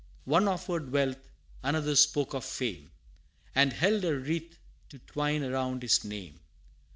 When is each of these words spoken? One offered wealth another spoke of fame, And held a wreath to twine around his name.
One 0.25 0.47
offered 0.47 0.91
wealth 0.91 1.29
another 1.61 1.95
spoke 1.95 2.33
of 2.33 2.43
fame, 2.43 2.89
And 3.53 3.71
held 3.71 4.03
a 4.03 4.17
wreath 4.17 4.57
to 4.89 4.97
twine 4.97 5.43
around 5.43 5.83
his 5.83 6.03
name. 6.03 6.39